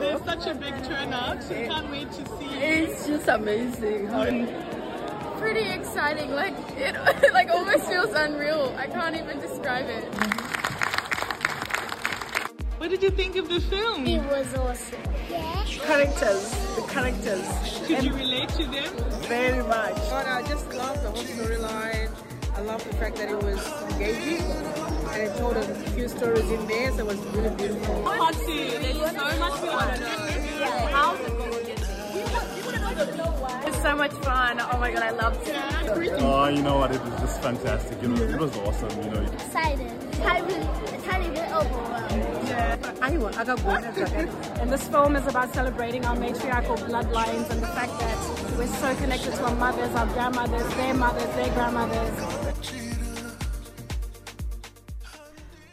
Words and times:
There's 0.00 0.24
such 0.24 0.46
a 0.48 0.54
big 0.56 0.74
turnout. 0.82 1.40
Can't 1.48 1.88
wait 1.88 2.10
to 2.10 2.26
see. 2.26 2.46
It. 2.46 2.88
It's 2.88 3.06
just 3.06 3.28
amazing. 3.28 4.06
How 4.08 4.24
pretty 5.38 5.70
exciting. 5.70 6.32
Like 6.32 6.56
it, 6.76 6.96
like 7.32 7.48
almost 7.50 7.86
feels 7.86 8.12
unreal. 8.12 8.74
I 8.76 8.88
can't 8.88 9.14
even 9.14 9.38
describe 9.38 9.86
it. 9.88 10.02
What 12.78 12.90
did 12.90 13.04
you 13.04 13.10
think 13.10 13.36
of 13.36 13.48
the 13.48 13.60
film? 13.60 14.04
It 14.04 14.20
was 14.24 14.52
awesome. 14.56 15.00
characters, 15.86 16.50
the 16.74 16.82
characters, 16.88 17.46
Could 17.86 18.02
you 18.02 18.14
relate 18.14 18.48
to 18.48 18.64
them? 18.64 18.92
very 19.28 19.62
much. 19.62 19.94
But 20.10 20.26
I 20.26 20.42
just 20.42 20.74
love 20.74 21.00
the 21.04 21.10
whole 21.10 21.22
storyline. 21.22 22.10
I 22.56 22.60
love 22.60 22.84
the 22.84 22.94
fact 22.96 23.16
that 23.16 23.28
it 23.28 23.42
was 23.42 23.66
engaging 23.92 24.40
and 24.40 25.22
it 25.22 25.36
told 25.36 25.56
a 25.56 25.62
few 25.90 26.08
stories 26.08 26.48
in 26.50 26.66
there, 26.66 26.90
so 26.92 26.98
it 26.98 27.06
was 27.06 27.18
really 27.34 27.54
beautiful. 27.56 28.02
Hot 28.04 28.34
tea. 28.46 28.70
There's 28.70 28.96
so 28.96 29.38
much 29.38 29.62
we 29.62 29.68
want 29.68 29.94
to 29.94 30.00
know. 30.00 30.08
How's 30.90 31.20
it 31.20 31.38
going? 31.38 31.54
It's 33.66 33.82
so 33.82 33.96
much 33.96 34.12
fun. 34.12 34.60
Oh 34.60 34.78
my 34.78 34.92
god, 34.92 35.02
I 35.02 35.10
loved 35.10 35.48
it. 35.48 35.56
Oh, 36.22 36.48
you 36.48 36.62
know 36.62 36.78
what? 36.78 36.92
It 36.92 37.02
was 37.02 37.20
just 37.20 37.42
fantastic. 37.42 38.00
You 38.02 38.08
know, 38.08 38.22
it 38.22 38.38
was 38.38 38.56
awesome. 38.58 39.02
You 39.02 39.10
know, 39.10 39.22
Excited. 39.32 40.12
Tiny, 40.12 40.68
tiny 41.04 41.28
bit 41.30 41.50
overwhelmed. 41.52 43.02
Anyone, 43.02 43.34
I 43.34 43.44
got 43.44 43.62
good. 43.96 44.28
And 44.60 44.72
this 44.72 44.86
film 44.88 45.16
is 45.16 45.26
about 45.26 45.52
celebrating 45.52 46.04
our 46.06 46.14
matriarchal 46.16 46.76
bloodlines 46.76 47.50
and 47.50 47.60
the 47.62 47.66
fact 47.66 47.98
that 47.98 48.56
we're 48.56 48.66
so 48.66 48.94
connected 48.96 49.32
to 49.34 49.42
our 49.44 49.54
mothers, 49.56 49.94
our 49.94 50.06
grandmothers, 50.06 50.74
their 50.76 50.94
mothers, 50.94 51.34
their 51.34 51.52
grandmothers. 51.52 52.43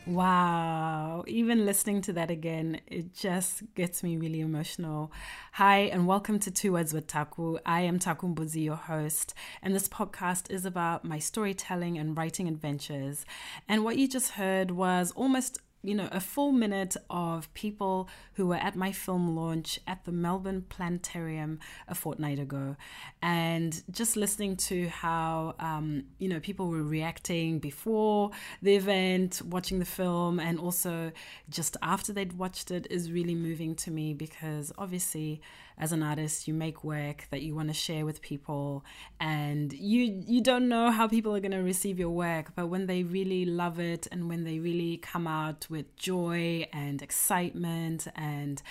Wow. 0.08 1.24
Even 1.28 1.64
listening 1.64 2.02
to 2.02 2.14
that 2.14 2.32
again, 2.32 2.82
it 2.88 3.14
just 3.14 3.62
gets 3.76 4.02
me 4.02 4.18
really 4.18 4.40
emotional. 4.40 5.12
Hi, 5.54 5.82
and 5.82 6.08
welcome 6.08 6.40
to 6.40 6.50
Two 6.50 6.74
Words 6.74 6.92
with 6.92 7.06
Taku. 7.06 7.60
I 7.68 7.82
am 7.82 8.00
Taku 8.00 8.34
Mbudzi, 8.34 8.64
your 8.64 8.78
host, 8.78 9.36
and 9.62 9.76
this 9.76 9.88
podcast 9.88 10.50
is 10.50 10.66
about 10.66 11.06
my 11.06 11.20
storytelling 11.20 12.00
and 12.00 12.18
writing 12.18 12.48
adventures. 12.48 13.28
And 13.70 13.84
what 13.84 13.98
you 13.98 14.08
just 14.08 14.32
heard 14.32 14.72
was 14.72 15.14
almost 15.16 15.60
you 15.84 15.96
know, 15.96 16.08
a 16.12 16.20
full 16.20 16.52
minute 16.52 16.96
of 17.10 17.52
people 17.54 18.08
who 18.34 18.48
were 18.48 18.56
at 18.56 18.76
my 18.76 18.92
film 18.92 19.36
launch 19.36 19.80
at 19.88 20.06
the 20.06 20.12
Melbourne 20.12 20.66
Planetarium 20.70 21.60
a 21.88 21.96
fortnight 21.96 22.38
ago. 22.38 22.76
And 23.22 23.82
just 23.90 24.16
listening 24.16 24.58
to 24.58 24.90
how, 24.90 25.56
um, 25.60 26.04
you 26.20 26.30
know, 26.30 26.40
people 26.40 26.68
were 26.68 26.84
reacting 26.84 27.60
before 27.60 28.30
the 28.62 28.76
event, 28.76 29.42
watching 29.44 29.80
the 29.80 29.86
film, 29.86 30.40
and 30.40 30.60
also 30.60 31.12
just 31.50 31.78
after 31.82 32.14
they'd 32.14 32.34
watched 32.34 32.70
it 32.70 32.86
is 32.92 33.12
really 33.12 33.36
moving 33.36 33.76
to 33.76 33.92
me 33.92 34.14
because 34.14 34.72
obviously, 34.78 35.42
as 35.82 35.92
an 35.92 36.04
artist, 36.04 36.48
you 36.48 36.54
make 36.54 36.84
work 36.84 37.26
that 37.32 37.42
you 37.42 37.56
want 37.56 37.68
to 37.70 37.74
share 37.74 38.06
with 38.06 38.22
people, 38.22 38.86
and 39.20 39.74
you 39.74 40.24
you 40.28 40.40
don't 40.40 40.70
know 40.70 40.92
how 40.92 41.08
people 41.08 41.36
are 41.36 41.40
going 41.40 41.52
to 41.52 41.58
receive 41.58 42.00
your 42.00 42.12
work, 42.12 42.54
but 42.56 42.68
when 42.68 42.86
they 42.86 43.02
really 43.02 43.46
love 43.46 43.80
it 43.80 44.08
and 44.12 44.30
when 44.30 44.44
they 44.44 44.60
really 44.60 44.98
come 44.98 45.26
out 45.26 45.68
with 45.70 45.96
joy 45.96 46.68
and 46.72 47.02
excitement 47.02 48.08
and 48.16 48.62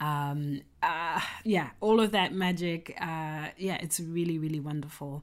um, 0.00 0.60
uh, 0.82 1.20
yeah, 1.44 1.70
all 1.80 2.00
of 2.00 2.12
that 2.12 2.32
magic. 2.32 2.96
Uh, 3.00 3.48
yeah, 3.56 3.76
it's 3.80 4.00
really, 4.00 4.38
really 4.38 4.60
wonderful. 4.60 5.22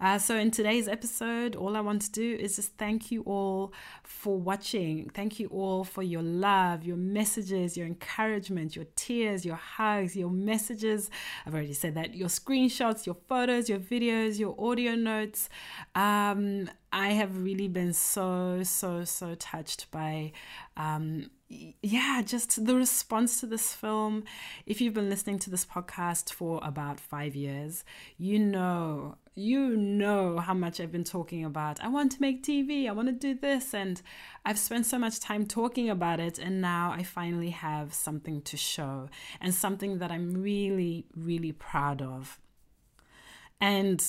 Uh, 0.00 0.18
so, 0.18 0.36
in 0.36 0.50
today's 0.50 0.88
episode, 0.88 1.54
all 1.54 1.76
I 1.76 1.80
want 1.80 2.02
to 2.02 2.10
do 2.10 2.36
is 2.40 2.56
just 2.56 2.76
thank 2.76 3.10
you 3.10 3.22
all 3.22 3.72
for 4.02 4.38
watching. 4.38 5.10
Thank 5.14 5.38
you 5.38 5.48
all 5.48 5.84
for 5.84 6.02
your 6.02 6.22
love, 6.22 6.84
your 6.84 6.96
messages, 6.96 7.76
your 7.76 7.86
encouragement, 7.86 8.74
your 8.74 8.86
tears, 8.96 9.44
your 9.44 9.56
hugs, 9.56 10.16
your 10.16 10.30
messages. 10.30 11.10
I've 11.46 11.54
already 11.54 11.74
said 11.74 11.94
that. 11.94 12.14
Your 12.14 12.28
screenshots, 12.28 13.06
your 13.06 13.16
photos, 13.28 13.68
your 13.68 13.78
videos, 13.78 14.38
your 14.38 14.54
audio 14.58 14.94
notes. 14.94 15.48
Um, 15.94 16.68
I 16.96 17.08
have 17.08 17.36
really 17.36 17.68
been 17.68 17.92
so, 17.92 18.62
so, 18.62 19.04
so 19.04 19.34
touched 19.34 19.90
by, 19.90 20.32
um, 20.78 21.30
yeah, 21.50 22.22
just 22.24 22.64
the 22.64 22.74
response 22.74 23.38
to 23.40 23.46
this 23.46 23.74
film. 23.74 24.24
If 24.64 24.80
you've 24.80 24.94
been 24.94 25.10
listening 25.10 25.38
to 25.40 25.50
this 25.50 25.66
podcast 25.66 26.32
for 26.32 26.58
about 26.62 26.98
five 26.98 27.36
years, 27.36 27.84
you 28.16 28.38
know, 28.38 29.18
you 29.34 29.76
know 29.76 30.38
how 30.38 30.54
much 30.54 30.80
I've 30.80 30.90
been 30.90 31.04
talking 31.04 31.44
about. 31.44 31.84
I 31.84 31.88
want 31.88 32.12
to 32.12 32.22
make 32.22 32.42
TV, 32.42 32.88
I 32.88 32.92
want 32.92 33.08
to 33.08 33.12
do 33.12 33.38
this. 33.38 33.74
And 33.74 34.00
I've 34.46 34.58
spent 34.58 34.86
so 34.86 34.98
much 34.98 35.20
time 35.20 35.44
talking 35.44 35.90
about 35.90 36.18
it. 36.18 36.38
And 36.38 36.62
now 36.62 36.94
I 36.96 37.02
finally 37.02 37.50
have 37.50 37.92
something 37.92 38.40
to 38.40 38.56
show 38.56 39.10
and 39.38 39.54
something 39.54 39.98
that 39.98 40.10
I'm 40.10 40.32
really, 40.42 41.04
really 41.14 41.52
proud 41.52 42.00
of. 42.00 42.40
And 43.60 44.02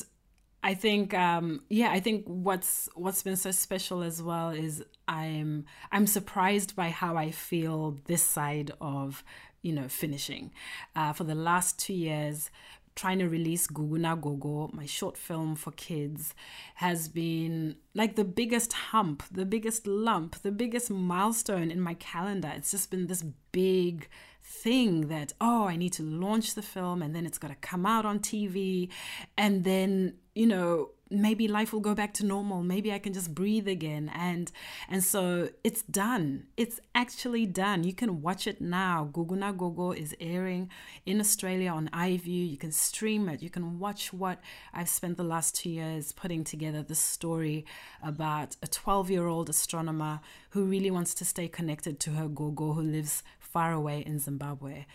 I 0.67 0.73
think 0.73 1.13
um, 1.13 1.61
yeah, 1.69 1.91
I 1.91 2.01
think 2.01 2.25
what's 2.25 2.89
what's 2.94 3.23
been 3.23 3.38
so 3.38 3.51
special 3.51 4.03
as 4.03 4.22
well 4.22 4.50
is 4.50 4.83
I'm 5.07 5.63
I'm 5.94 6.05
surprised 6.05 6.75
by 6.75 6.89
how 6.89 7.16
I 7.16 7.31
feel 7.31 7.97
this 8.07 8.22
side 8.22 8.72
of 8.81 9.23
you 9.61 9.72
know 9.72 9.88
finishing. 9.88 10.51
Uh, 10.94 11.13
for 11.13 11.23
the 11.23 11.35
last 11.35 11.79
two 11.79 11.94
years, 11.94 12.50
trying 12.95 13.19
to 13.19 13.29
release 13.29 13.67
Guguna 13.67 14.19
Gogo, 14.19 14.69
my 14.73 14.85
short 14.85 15.16
film 15.17 15.56
for 15.56 15.72
kids, 15.72 16.33
has 16.75 17.07
been 17.07 17.77
like 17.94 18.17
the 18.17 18.25
biggest 18.25 18.73
hump, 18.73 19.23
the 19.31 19.45
biggest 19.45 19.88
lump, 19.88 20.41
the 20.41 20.51
biggest 20.51 20.91
milestone 20.91 21.72
in 21.72 21.79
my 21.79 21.94
calendar. 21.94 22.51
It's 22.53 22.72
just 22.72 22.91
been 22.91 23.07
this 23.07 23.23
big 23.53 24.09
thing 24.47 25.07
that, 25.09 25.33
oh, 25.41 25.65
I 25.65 25.75
need 25.75 25.93
to 25.93 26.03
launch 26.03 26.55
the 26.55 26.61
film 26.61 27.01
and 27.01 27.13
then 27.13 27.25
it's 27.25 27.37
got 27.37 27.49
to 27.49 27.55
come 27.55 27.85
out 27.85 28.05
on 28.05 28.19
TV. 28.19 28.89
And 29.37 29.63
then, 29.65 30.13
you 30.35 30.47
know, 30.47 30.91
maybe 31.09 31.47
life 31.47 31.71
will 31.73 31.79
go 31.79 31.95
back 31.95 32.13
to 32.15 32.25
normal. 32.25 32.63
Maybe 32.63 32.91
i 32.91 32.99
can 32.99 33.13
just 33.13 33.33
breathe 33.33 33.67
again. 33.67 34.11
And 34.13 34.51
and 34.89 35.03
so 35.03 35.49
it's 35.63 35.83
done. 35.83 36.47
It's 36.57 36.79
actually 36.95 37.45
done. 37.45 37.83
You 37.83 37.93
can 37.93 38.21
watch 38.21 38.47
it 38.47 38.61
now. 38.61 39.09
Guguna 39.11 39.55
gogo 39.55 39.91
is 39.91 40.15
airing 40.19 40.69
in 41.05 41.19
australia 41.19 41.71
on 41.71 41.89
iview. 41.89 42.49
You 42.49 42.57
can 42.57 42.71
stream 42.71 43.29
it. 43.29 43.41
You 43.41 43.49
can 43.49 43.79
watch 43.79 44.13
what 44.13 44.39
i've 44.73 44.89
spent 44.89 45.17
the 45.17 45.23
last 45.23 45.55
two 45.55 45.69
years 45.69 46.11
putting 46.11 46.43
together 46.43 46.83
this 46.83 46.99
story 46.99 47.65
about 48.03 48.55
a 48.61 48.67
12 48.67 49.11
year 49.11 49.27
old 49.27 49.49
astronomer 49.49 50.19
who 50.51 50.63
really 50.65 50.91
wants 50.91 51.13
to 51.15 51.25
stay 51.25 51.47
connected 51.47 51.99
to 51.99 52.11
her 52.11 52.27
gogo 52.27 52.73
who 52.73 52.81
lives 52.81 53.23
far 53.57 53.72
away 53.73 54.00
in 54.06 54.19
zimbabwe 54.19 54.85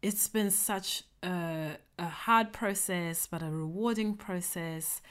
it's 0.00 0.28
been 0.28 0.50
such 0.50 1.02
a, 1.24 1.70
a 1.98 2.08
hard 2.24 2.52
process 2.52 3.26
but 3.26 3.42
a 3.42 3.50
rewarding 3.50 4.14
process 4.14 5.02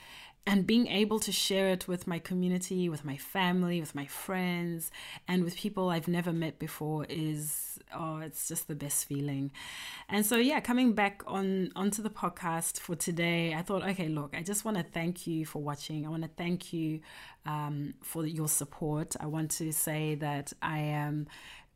and 0.47 0.67
being 0.67 0.87
able 0.87 1.19
to 1.19 1.31
share 1.31 1.69
it 1.69 1.87
with 1.87 2.05
my 2.05 2.19
community, 2.19 2.87
with 2.87 3.03
my 3.03 3.17
family, 3.17 3.79
with 3.79 3.95
my 3.95 4.05
friends, 4.05 4.91
and 5.27 5.43
with 5.43 5.55
people 5.55 5.89
I've 5.89 6.07
never 6.07 6.31
met 6.31 6.59
before 6.59 7.05
is 7.09 7.79
oh, 7.93 8.17
it's 8.17 8.47
just 8.47 8.67
the 8.67 8.75
best 8.75 9.05
feeling. 9.05 9.51
And 10.07 10.25
so 10.25 10.35
yeah, 10.37 10.59
coming 10.59 10.93
back 10.93 11.23
on 11.25 11.71
onto 11.75 12.03
the 12.03 12.11
podcast 12.11 12.79
for 12.79 12.95
today, 12.95 13.55
I 13.55 13.63
thought, 13.63 13.83
okay, 13.83 14.07
look, 14.07 14.35
I 14.37 14.43
just 14.43 14.65
want 14.65 14.77
to 14.77 14.83
thank 14.83 15.25
you 15.25 15.45
for 15.45 15.63
watching. 15.63 16.05
I 16.05 16.09
want 16.09 16.23
to 16.23 16.29
thank 16.37 16.71
you 16.71 16.99
um, 17.45 17.95
for 18.03 18.25
your 18.25 18.47
support. 18.47 19.15
I 19.19 19.25
want 19.25 19.49
to 19.51 19.71
say 19.71 20.13
that 20.15 20.53
I 20.61 20.77
am 20.79 21.27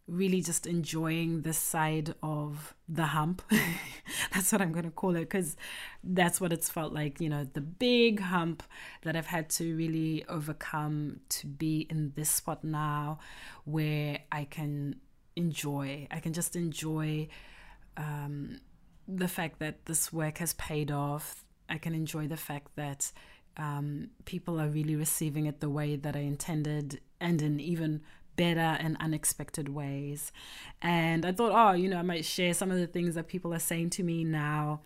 really 0.09 0.41
just 0.41 0.65
enjoying 0.65 1.43
this 1.43 1.57
side 1.57 2.15
of 2.23 2.73
the 2.87 3.05
hump. 3.07 3.41
that's 4.33 4.51
what 4.51 4.61
I'm 4.61 4.71
going 4.71 4.85
to 4.85 4.91
call 4.91 5.15
it 5.15 5.21
because 5.21 5.55
that's 6.03 6.41
what 6.41 6.51
it's 6.51 6.69
felt 6.69 6.93
like, 6.93 7.21
you 7.21 7.29
know, 7.29 7.47
the 7.53 7.61
big 7.61 8.19
hump 8.19 8.63
that 9.03 9.15
I've 9.15 9.27
had 9.27 9.49
to 9.51 9.75
really 9.75 10.25
overcome 10.27 11.19
to 11.29 11.47
be 11.47 11.87
in 11.89 12.13
this 12.15 12.29
spot 12.29 12.63
now 12.63 13.19
where 13.65 14.19
I 14.31 14.45
can 14.45 14.95
enjoy, 15.35 16.07
I 16.11 16.19
can 16.19 16.33
just 16.33 16.55
enjoy 16.55 17.27
um, 17.95 18.59
the 19.07 19.27
fact 19.27 19.59
that 19.59 19.85
this 19.85 20.11
work 20.11 20.39
has 20.39 20.53
paid 20.53 20.91
off. 20.91 21.45
I 21.69 21.77
can 21.77 21.93
enjoy 21.93 22.27
the 22.27 22.37
fact 22.37 22.75
that 22.75 23.11
um, 23.57 24.09
people 24.25 24.59
are 24.59 24.69
really 24.69 24.95
receiving 24.95 25.45
it 25.45 25.59
the 25.59 25.69
way 25.69 25.95
that 25.95 26.15
I 26.15 26.19
intended 26.19 27.01
and 27.19 27.41
in 27.41 27.59
even 27.59 28.01
better 28.39 28.77
and 28.83 28.95
unexpected 29.01 29.67
ways. 29.67 30.31
And 30.81 31.25
I 31.25 31.33
thought, 31.33 31.51
oh, 31.53 31.73
you 31.73 31.89
know, 31.89 31.97
I 31.97 32.03
might 32.03 32.23
share 32.23 32.53
some 32.53 32.71
of 32.71 32.77
the 32.77 32.87
things 32.87 33.15
that 33.15 33.27
people 33.27 33.53
are 33.53 33.59
saying 33.59 33.89
to 33.91 34.03
me 34.03 34.23
now. 34.23 34.79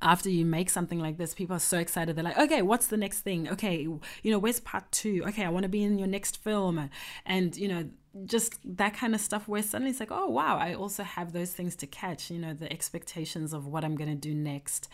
After 0.00 0.30
you 0.30 0.44
make 0.44 0.70
something 0.70 0.98
like 0.98 1.18
this, 1.18 1.34
people 1.34 1.56
are 1.56 1.66
so 1.74 1.78
excited. 1.78 2.16
They're 2.16 2.24
like, 2.24 2.38
okay, 2.38 2.62
what's 2.62 2.86
the 2.86 2.96
next 2.96 3.20
thing? 3.20 3.48
Okay, 3.48 3.76
you 3.82 4.30
know, 4.30 4.38
where's 4.38 4.60
part 4.60 4.90
two? 4.90 5.22
Okay, 5.28 5.44
I 5.44 5.50
want 5.50 5.64
to 5.64 5.68
be 5.68 5.84
in 5.84 5.98
your 5.98 6.08
next 6.08 6.42
film. 6.42 6.90
And, 7.26 7.56
you 7.56 7.68
know, 7.68 7.88
just 8.24 8.58
that 8.64 8.94
kind 8.94 9.14
of 9.14 9.20
stuff 9.20 9.46
where 9.48 9.62
suddenly 9.62 9.90
it's 9.90 10.00
like, 10.00 10.10
oh 10.10 10.28
wow, 10.28 10.56
I 10.58 10.74
also 10.74 11.02
have 11.02 11.32
those 11.32 11.52
things 11.52 11.76
to 11.76 11.86
catch, 11.86 12.30
you 12.30 12.38
know, 12.38 12.54
the 12.54 12.72
expectations 12.72 13.52
of 13.52 13.66
what 13.66 13.84
I'm 13.84 13.96
going 13.96 14.10
to 14.10 14.28
do 14.28 14.34
next. 14.34 14.88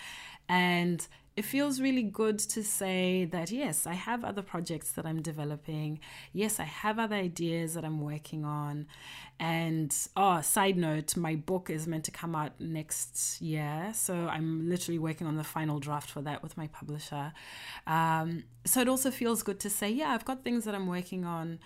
And 0.48 1.06
it 1.34 1.44
feels 1.44 1.80
really 1.80 2.02
good 2.02 2.38
to 2.38 2.62
say 2.62 3.24
that 3.26 3.50
yes, 3.50 3.86
I 3.86 3.94
have 3.94 4.22
other 4.22 4.42
projects 4.42 4.92
that 4.92 5.06
I'm 5.06 5.22
developing. 5.22 6.00
Yes, 6.32 6.60
I 6.60 6.64
have 6.64 6.98
other 6.98 7.16
ideas 7.16 7.72
that 7.74 7.84
I'm 7.84 8.00
working 8.00 8.44
on. 8.44 8.86
And 9.40 9.96
oh, 10.14 10.42
side 10.42 10.76
note, 10.76 11.16
my 11.16 11.34
book 11.36 11.70
is 11.70 11.86
meant 11.86 12.04
to 12.04 12.10
come 12.10 12.34
out 12.34 12.60
next 12.60 13.40
year. 13.40 13.92
So 13.94 14.14
I'm 14.14 14.68
literally 14.68 14.98
working 14.98 15.26
on 15.26 15.36
the 15.36 15.44
final 15.44 15.80
draft 15.80 16.10
for 16.10 16.20
that 16.22 16.42
with 16.42 16.56
my 16.58 16.66
publisher. 16.66 17.32
Um, 17.86 18.44
so 18.66 18.80
it 18.80 18.88
also 18.88 19.10
feels 19.10 19.42
good 19.42 19.58
to 19.60 19.70
say, 19.70 19.90
yeah, 19.90 20.10
I've 20.10 20.26
got 20.26 20.44
things 20.44 20.64
that 20.66 20.74
I'm 20.74 20.86
working 20.86 21.24
on. 21.24 21.60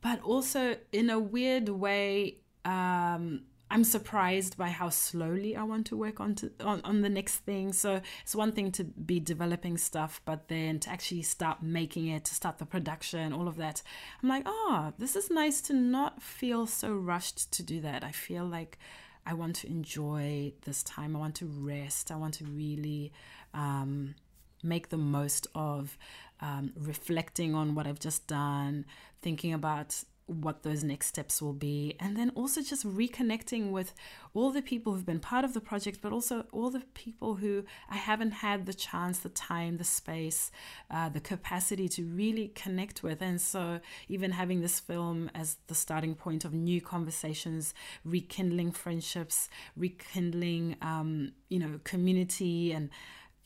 But 0.00 0.22
also, 0.22 0.76
in 0.92 1.10
a 1.10 1.18
weird 1.18 1.68
way, 1.68 2.38
um, 2.64 3.42
I'm 3.70 3.84
surprised 3.84 4.56
by 4.56 4.68
how 4.68 4.88
slowly 4.88 5.54
I 5.54 5.62
want 5.62 5.86
to 5.88 5.96
work 5.96 6.20
on, 6.20 6.34
to, 6.36 6.50
on 6.60 6.80
on 6.84 7.02
the 7.02 7.08
next 7.08 7.38
thing. 7.38 7.72
So 7.72 8.00
it's 8.22 8.34
one 8.34 8.52
thing 8.52 8.72
to 8.72 8.84
be 8.84 9.20
developing 9.20 9.76
stuff, 9.76 10.22
but 10.24 10.48
then 10.48 10.80
to 10.80 10.90
actually 10.90 11.22
start 11.22 11.62
making 11.62 12.06
it, 12.08 12.24
to 12.24 12.34
start 12.34 12.58
the 12.58 12.66
production, 12.66 13.32
all 13.32 13.46
of 13.46 13.56
that. 13.56 13.82
I'm 14.22 14.28
like, 14.28 14.44
oh, 14.46 14.92
this 14.98 15.16
is 15.16 15.30
nice 15.30 15.60
to 15.62 15.74
not 15.74 16.22
feel 16.22 16.66
so 16.66 16.94
rushed 16.94 17.52
to 17.52 17.62
do 17.62 17.80
that. 17.82 18.04
I 18.04 18.12
feel 18.12 18.44
like 18.44 18.78
I 19.26 19.34
want 19.34 19.56
to 19.56 19.66
enjoy 19.66 20.54
this 20.64 20.82
time. 20.82 21.14
I 21.14 21.18
want 21.18 21.34
to 21.36 21.46
rest. 21.46 22.10
I 22.10 22.16
want 22.16 22.34
to 22.34 22.44
really 22.44 23.12
um, 23.52 24.14
make 24.62 24.88
the 24.88 24.96
most 24.96 25.46
of 25.54 25.98
um, 26.40 26.72
reflecting 26.74 27.54
on 27.54 27.74
what 27.74 27.86
I've 27.86 28.00
just 28.00 28.26
done, 28.26 28.86
thinking 29.20 29.52
about 29.52 30.02
what 30.28 30.62
those 30.62 30.84
next 30.84 31.06
steps 31.06 31.42
will 31.42 31.52
be, 31.52 31.96
and 31.98 32.16
then 32.16 32.30
also 32.34 32.62
just 32.62 32.86
reconnecting 32.86 33.70
with 33.70 33.92
all 34.34 34.50
the 34.50 34.62
people 34.62 34.92
who've 34.92 35.06
been 35.06 35.18
part 35.18 35.44
of 35.44 35.54
the 35.54 35.60
project, 35.60 36.00
but 36.00 36.12
also 36.12 36.46
all 36.52 36.70
the 36.70 36.82
people 36.94 37.36
who 37.36 37.64
I 37.90 37.96
haven't 37.96 38.30
had 38.32 38.66
the 38.66 38.74
chance, 38.74 39.18
the 39.18 39.30
time, 39.30 39.78
the 39.78 39.84
space, 39.84 40.50
uh, 40.90 41.08
the 41.08 41.20
capacity 41.20 41.88
to 41.90 42.04
really 42.04 42.48
connect 42.48 43.02
with. 43.02 43.22
And 43.22 43.40
so, 43.40 43.80
even 44.08 44.32
having 44.32 44.60
this 44.60 44.78
film 44.78 45.30
as 45.34 45.56
the 45.66 45.74
starting 45.74 46.14
point 46.14 46.44
of 46.44 46.52
new 46.52 46.80
conversations, 46.80 47.74
rekindling 48.04 48.72
friendships, 48.72 49.48
rekindling, 49.76 50.76
um, 50.82 51.32
you 51.48 51.58
know, 51.58 51.80
community, 51.84 52.72
and 52.72 52.90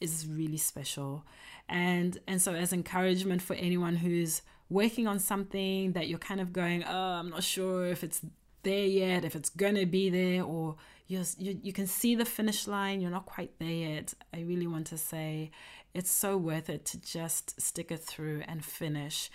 is 0.02 0.26
really 0.26 0.58
special. 0.58 1.24
And 1.68 2.18
and 2.26 2.42
so, 2.42 2.54
as 2.54 2.72
encouragement 2.72 3.40
for 3.40 3.54
anyone 3.54 3.96
who's 3.96 4.42
working 4.72 5.06
on 5.06 5.18
something 5.18 5.92
that 5.92 6.08
you're 6.08 6.18
kind 6.18 6.40
of 6.40 6.52
going, 6.52 6.82
oh, 6.84 7.12
I'm 7.20 7.30
not 7.30 7.42
sure 7.42 7.86
if 7.86 8.02
it's 8.02 8.20
there 8.62 8.86
yet, 8.86 9.24
if 9.24 9.34
it's 9.36 9.50
gonna 9.50 9.86
be 9.86 10.08
there, 10.08 10.42
or 10.42 10.76
you 11.06 11.24
you 11.38 11.72
can 11.72 11.86
see 11.86 12.14
the 12.14 12.24
finish 12.24 12.66
line. 12.66 13.00
You're 13.00 13.10
not 13.10 13.26
quite 13.26 13.58
there 13.58 13.68
yet. 13.68 14.14
I 14.32 14.40
really 14.40 14.66
want 14.66 14.86
to 14.88 14.98
say 14.98 15.50
it's 15.94 16.10
so 16.10 16.36
worth 16.36 16.70
it 16.70 16.84
to 16.86 17.00
just 17.00 17.60
stick 17.60 17.90
it 17.90 18.00
through 18.00 18.42
and 18.48 18.64
finish, 18.64 19.30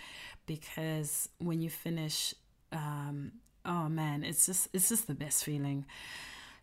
because 0.46 1.28
when 1.38 1.60
you 1.60 1.70
finish, 1.70 2.34
um, 2.72 3.32
oh 3.64 3.88
man, 3.88 4.24
it's 4.24 4.46
just 4.46 4.68
it's 4.72 4.88
just 4.88 5.06
the 5.06 5.14
best 5.14 5.44
feeling. 5.44 5.86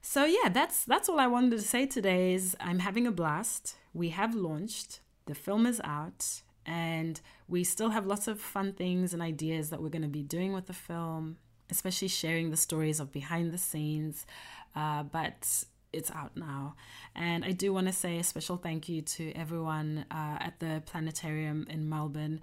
So 0.01 0.25
yeah, 0.25 0.49
that's 0.49 0.83
that's 0.85 1.07
all 1.07 1.19
I 1.19 1.27
wanted 1.27 1.51
to 1.51 1.61
say 1.61 1.85
today. 1.85 2.33
Is 2.33 2.55
I'm 2.59 2.79
having 2.79 3.07
a 3.07 3.11
blast. 3.11 3.77
We 3.93 4.09
have 4.09 4.35
launched. 4.35 4.99
The 5.27 5.35
film 5.35 5.65
is 5.65 5.81
out 5.83 6.41
and 6.65 7.19
we 7.47 7.63
still 7.63 7.89
have 7.89 8.05
lots 8.05 8.27
of 8.27 8.39
fun 8.39 8.73
things 8.73 9.13
and 9.13 9.21
ideas 9.21 9.69
that 9.69 9.81
we're 9.81 9.89
going 9.89 10.01
to 10.01 10.07
be 10.07 10.23
doing 10.23 10.53
with 10.53 10.67
the 10.67 10.73
film, 10.73 11.37
especially 11.69 12.07
sharing 12.07 12.51
the 12.51 12.57
stories 12.57 12.99
of 12.99 13.11
behind 13.11 13.51
the 13.51 13.57
scenes. 13.57 14.25
Uh, 14.75 15.03
but 15.03 15.65
it's 15.93 16.11
out 16.11 16.35
now. 16.35 16.75
And 17.15 17.45
I 17.45 17.51
do 17.51 17.73
want 17.73 17.87
to 17.87 17.93
say 17.93 18.19
a 18.19 18.23
special 18.23 18.57
thank 18.57 18.89
you 18.89 19.01
to 19.01 19.31
everyone 19.33 20.05
uh, 20.11 20.37
at 20.39 20.59
the 20.59 20.83
planetarium 20.85 21.65
in 21.69 21.89
Melbourne. 21.89 22.41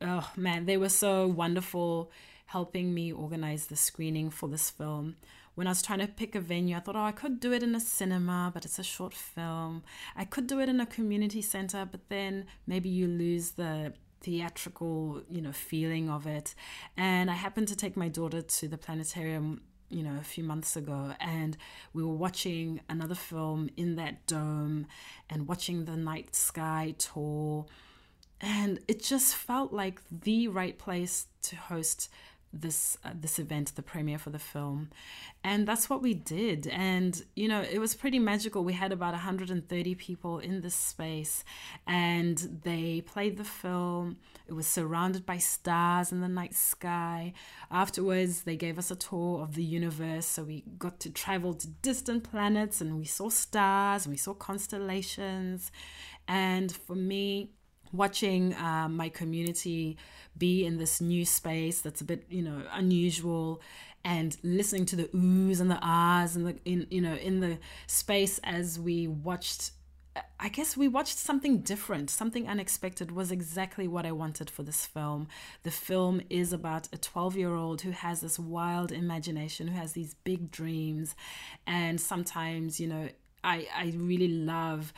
Oh 0.00 0.30
man, 0.36 0.66
they 0.66 0.76
were 0.76 0.88
so 0.90 1.26
wonderful 1.26 2.10
helping 2.46 2.92
me 2.92 3.12
organize 3.12 3.66
the 3.66 3.76
screening 3.76 4.28
for 4.28 4.48
this 4.48 4.68
film 4.68 5.16
when 5.54 5.66
I 5.66 5.70
was 5.70 5.82
trying 5.82 6.00
to 6.00 6.06
pick 6.06 6.34
a 6.34 6.40
venue, 6.40 6.76
I 6.76 6.80
thought, 6.80 6.96
oh, 6.96 7.02
I 7.02 7.12
could 7.12 7.40
do 7.40 7.52
it 7.52 7.62
in 7.62 7.74
a 7.74 7.80
cinema, 7.80 8.50
but 8.54 8.64
it's 8.64 8.78
a 8.78 8.84
short 8.84 9.14
film. 9.14 9.82
I 10.16 10.24
could 10.24 10.46
do 10.46 10.60
it 10.60 10.68
in 10.68 10.80
a 10.80 10.86
community 10.86 11.42
center, 11.42 11.86
but 11.90 12.08
then 12.08 12.46
maybe 12.66 12.88
you 12.88 13.06
lose 13.06 13.52
the 13.52 13.92
theatrical, 14.20 15.22
you 15.28 15.42
know, 15.42 15.52
feeling 15.52 16.08
of 16.08 16.26
it. 16.26 16.54
And 16.96 17.30
I 17.30 17.34
happened 17.34 17.68
to 17.68 17.76
take 17.76 17.96
my 17.96 18.08
daughter 18.08 18.40
to 18.40 18.68
the 18.68 18.78
planetarium 18.78 19.62
you 19.92 20.02
know, 20.02 20.16
a 20.18 20.24
few 20.24 20.42
months 20.42 20.74
ago, 20.74 21.12
and 21.20 21.56
we 21.92 22.02
were 22.02 22.14
watching 22.14 22.80
another 22.88 23.14
film 23.14 23.68
in 23.76 23.96
that 23.96 24.26
dome 24.26 24.86
and 25.28 25.46
watching 25.46 25.84
the 25.84 25.96
night 25.96 26.34
sky 26.34 26.94
tour. 26.96 27.66
And 28.40 28.80
it 28.88 29.02
just 29.02 29.34
felt 29.34 29.72
like 29.72 30.00
the 30.10 30.48
right 30.48 30.78
place 30.78 31.26
to 31.42 31.56
host 31.56 32.10
this 32.52 32.98
uh, 33.04 33.10
this 33.14 33.38
event 33.38 33.74
the 33.74 33.82
premiere 33.82 34.18
for 34.18 34.30
the 34.30 34.38
film. 34.38 34.90
And 35.42 35.66
that's 35.66 35.88
what 35.88 36.02
we 36.02 36.14
did. 36.14 36.66
And 36.68 37.22
you 37.34 37.48
know 37.48 37.62
it 37.62 37.78
was 37.78 37.94
pretty 37.94 38.18
magical. 38.18 38.64
We 38.64 38.74
had 38.74 38.92
about 38.92 39.12
130 39.12 39.94
people 39.94 40.38
in 40.38 40.60
this 40.60 40.74
space 40.74 41.44
and 41.86 42.60
they 42.64 43.00
played 43.00 43.36
the 43.36 43.44
film. 43.44 44.18
It 44.46 44.52
was 44.52 44.66
surrounded 44.66 45.24
by 45.24 45.38
stars 45.38 46.12
in 46.12 46.20
the 46.20 46.28
night 46.28 46.54
sky. 46.54 47.32
Afterwards 47.70 48.42
they 48.42 48.56
gave 48.56 48.78
us 48.78 48.90
a 48.90 48.96
tour 48.96 49.42
of 49.42 49.54
the 49.54 49.64
universe. 49.64 50.26
So 50.26 50.44
we 50.44 50.64
got 50.78 51.00
to 51.00 51.10
travel 51.10 51.54
to 51.54 51.66
distant 51.66 52.24
planets 52.24 52.80
and 52.80 52.98
we 52.98 53.06
saw 53.06 53.28
stars 53.30 54.04
and 54.04 54.12
we 54.12 54.18
saw 54.18 54.34
constellations. 54.34 55.72
And 56.28 56.70
for 56.70 56.94
me 56.94 57.50
watching 57.92 58.54
uh, 58.54 58.88
my 58.88 59.08
community 59.08 59.96
be 60.36 60.64
in 60.64 60.78
this 60.78 61.00
new 61.00 61.24
space 61.24 61.80
that's 61.80 62.00
a 62.00 62.04
bit 62.04 62.24
you 62.30 62.42
know 62.42 62.62
unusual 62.72 63.60
and 64.04 64.36
listening 64.42 64.86
to 64.86 64.96
the 64.96 65.04
oohs 65.14 65.60
and 65.60 65.70
the 65.70 65.78
ahs 65.82 66.34
and 66.34 66.46
the 66.46 66.56
in 66.64 66.86
you 66.90 67.00
know 67.00 67.14
in 67.14 67.40
the 67.40 67.58
space 67.86 68.40
as 68.42 68.78
we 68.78 69.06
watched 69.06 69.72
I 70.38 70.48
guess 70.48 70.76
we 70.76 70.88
watched 70.88 71.16
something 71.16 71.60
different, 71.60 72.10
something 72.10 72.46
unexpected 72.46 73.12
was 73.12 73.30
exactly 73.30 73.88
what 73.88 74.04
I 74.04 74.12
wanted 74.12 74.50
for 74.50 74.62
this 74.62 74.84
film. 74.84 75.28
The 75.62 75.70
film 75.70 76.20
is 76.28 76.52
about 76.52 76.88
a 76.92 76.98
12 76.98 77.36
year 77.36 77.54
old 77.54 77.82
who 77.82 77.92
has 77.92 78.20
this 78.20 78.38
wild 78.38 78.92
imagination, 78.92 79.68
who 79.68 79.78
has 79.78 79.92
these 79.92 80.14
big 80.24 80.50
dreams. 80.50 81.14
And 81.66 82.00
sometimes, 82.00 82.78
you 82.78 82.88
know, 82.88 83.08
I, 83.44 83.66
I 83.74 83.94
really 83.96 84.28
love 84.28 84.92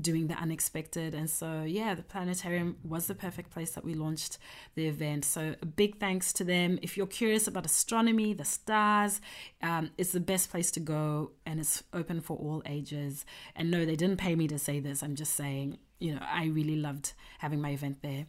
doing 0.00 0.28
the 0.28 0.34
unexpected. 0.34 1.14
And 1.14 1.28
so, 1.28 1.64
yeah, 1.64 1.94
the 1.94 2.02
planetarium 2.02 2.76
was 2.84 3.06
the 3.06 3.14
perfect 3.14 3.50
place 3.50 3.72
that 3.72 3.84
we 3.84 3.94
launched 3.94 4.38
the 4.74 4.86
event. 4.86 5.24
So, 5.24 5.56
a 5.60 5.66
big 5.66 5.98
thanks 5.98 6.32
to 6.34 6.44
them. 6.44 6.78
If 6.82 6.96
you're 6.96 7.06
curious 7.06 7.46
about 7.46 7.66
astronomy, 7.66 8.32
the 8.32 8.44
stars, 8.44 9.20
um, 9.62 9.90
it's 9.98 10.12
the 10.12 10.20
best 10.20 10.50
place 10.50 10.70
to 10.72 10.80
go 10.80 11.32
and 11.44 11.58
it's 11.58 11.82
open 11.92 12.20
for 12.20 12.36
all 12.36 12.62
ages. 12.66 13.24
And 13.56 13.70
no, 13.70 13.84
they 13.84 13.96
didn't 13.96 14.18
pay 14.18 14.36
me 14.36 14.46
to 14.48 14.58
say 14.58 14.78
this. 14.78 15.02
I'm 15.02 15.16
just 15.16 15.34
saying, 15.34 15.78
you 15.98 16.14
know, 16.14 16.22
I 16.22 16.46
really 16.46 16.76
loved 16.76 17.12
having 17.38 17.60
my 17.60 17.70
event 17.70 18.02
there. 18.02 18.26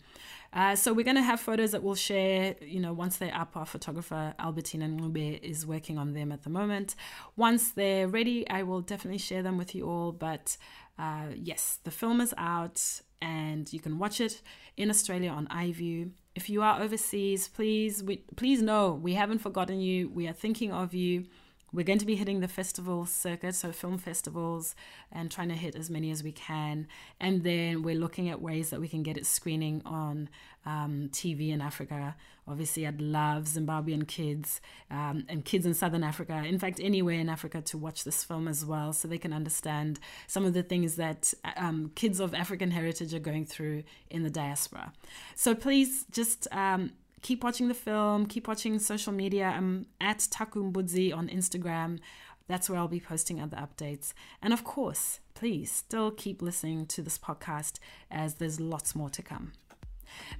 Uh, 0.53 0.75
so 0.75 0.93
we're 0.93 1.03
going 1.03 1.15
to 1.15 1.23
have 1.23 1.39
photos 1.39 1.71
that 1.71 1.81
we'll 1.81 1.95
share, 1.95 2.55
you 2.61 2.79
know, 2.79 2.93
once 2.93 3.17
they're 3.17 3.35
up. 3.35 3.57
Our 3.57 3.65
photographer, 3.65 4.35
Albertina 4.37 4.87
Ngube, 4.87 5.41
is 5.41 5.65
working 5.65 5.97
on 5.97 6.13
them 6.13 6.31
at 6.31 6.43
the 6.43 6.49
moment. 6.49 6.95
Once 7.35 7.71
they're 7.71 8.07
ready, 8.07 8.47
I 8.49 8.61
will 8.63 8.81
definitely 8.81 9.17
share 9.17 9.41
them 9.41 9.57
with 9.57 9.73
you 9.73 9.89
all. 9.89 10.11
But 10.11 10.57
uh, 10.99 11.29
yes, 11.35 11.79
the 11.83 11.91
film 11.91 12.21
is 12.21 12.33
out 12.37 13.01
and 13.21 13.71
you 13.73 13.79
can 13.79 13.97
watch 13.97 14.21
it 14.21 14.41
in 14.77 14.89
Australia 14.89 15.29
on 15.29 15.47
iView. 15.47 16.11
If 16.35 16.49
you 16.49 16.61
are 16.61 16.81
overseas, 16.81 17.47
please 17.47 18.03
we, 18.03 18.17
please 18.35 18.61
know 18.61 18.93
we 18.93 19.13
haven't 19.13 19.39
forgotten 19.39 19.79
you. 19.79 20.09
We 20.09 20.27
are 20.27 20.33
thinking 20.33 20.71
of 20.71 20.93
you. 20.93 21.25
We're 21.73 21.83
going 21.83 21.99
to 21.99 22.05
be 22.05 22.15
hitting 22.15 22.39
the 22.39 22.47
festival 22.47 23.07
circuit, 23.07 23.55
so 23.55 23.71
film 23.71 23.97
festivals, 23.97 24.75
and 25.11 25.31
trying 25.31 25.49
to 25.49 25.55
hit 25.55 25.75
as 25.75 25.89
many 25.89 26.11
as 26.11 26.23
we 26.23 26.31
can. 26.31 26.87
And 27.19 27.43
then 27.43 27.81
we're 27.81 27.95
looking 27.95 28.29
at 28.29 28.41
ways 28.41 28.69
that 28.69 28.79
we 28.79 28.87
can 28.87 29.01
get 29.01 29.17
it 29.17 29.25
screening 29.25 29.81
on 29.83 30.29
um, 30.67 31.09
TV 31.11 31.49
in 31.49 31.61
Africa. 31.61 32.15
Obviously, 32.47 32.85
I'd 32.85 33.01
love 33.01 33.45
Zimbabwean 33.45 34.07
kids 34.07 34.61
um, 34.91 35.25
and 35.27 35.43
kids 35.43 35.65
in 35.65 35.73
Southern 35.73 36.03
Africa, 36.03 36.43
in 36.45 36.59
fact, 36.59 36.79
anywhere 36.81 37.15
in 37.15 37.27
Africa, 37.27 37.61
to 37.61 37.77
watch 37.77 38.03
this 38.03 38.23
film 38.23 38.47
as 38.47 38.63
well 38.63 38.93
so 38.93 39.07
they 39.07 39.17
can 39.17 39.33
understand 39.33 39.99
some 40.27 40.45
of 40.45 40.53
the 40.53 40.63
things 40.63 40.95
that 40.97 41.33
um, 41.57 41.91
kids 41.95 42.19
of 42.19 42.35
African 42.35 42.69
heritage 42.69 43.13
are 43.13 43.19
going 43.19 43.45
through 43.45 43.83
in 44.09 44.23
the 44.23 44.29
diaspora. 44.29 44.93
So 45.35 45.55
please 45.55 46.05
just 46.11 46.47
um, 46.51 46.91
keep 47.23 47.43
watching 47.43 47.69
the 47.69 47.73
film, 47.73 48.27
keep 48.27 48.47
watching 48.47 48.77
social 48.77 49.11
media. 49.11 49.45
I'm 49.45 49.87
at 49.99 50.19
Takumbudzi 50.19 51.15
on 51.15 51.27
Instagram. 51.29 51.99
That's 52.47 52.69
where 52.69 52.77
I'll 52.77 52.87
be 52.87 52.99
posting 52.99 53.41
other 53.41 53.57
updates. 53.57 54.13
And 54.41 54.53
of 54.53 54.63
course, 54.63 55.19
please 55.33 55.71
still 55.71 56.11
keep 56.11 56.41
listening 56.41 56.85
to 56.87 57.01
this 57.01 57.17
podcast 57.17 57.79
as 58.11 58.35
there's 58.35 58.59
lots 58.59 58.95
more 58.95 59.09
to 59.09 59.23
come. 59.23 59.53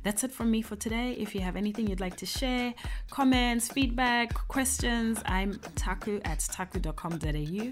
That's 0.03 0.23
it 0.23 0.31
from 0.31 0.51
me 0.51 0.61
for 0.61 0.75
today. 0.75 1.13
If 1.13 1.33
you 1.33 1.41
have 1.41 1.55
anything 1.55 1.87
you'd 1.87 1.99
like 1.99 2.17
to 2.17 2.25
share, 2.27 2.75
comments, 3.09 3.69
feedback, 3.69 4.33
questions, 4.47 5.19
I'm 5.25 5.59
taku 5.75 6.19
at 6.25 6.39
taku.com.au. 6.39 7.69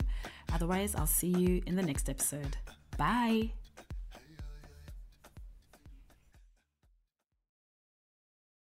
Otherwise, 0.54 0.96
I'll 0.96 1.06
see 1.06 1.28
you 1.28 1.62
in 1.68 1.76
the 1.76 1.84
next 1.84 2.10
episode. 2.10 2.58
Bye. 2.98 3.52